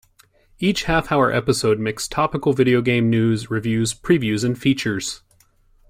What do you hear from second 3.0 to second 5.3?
news, reviews, previews and features.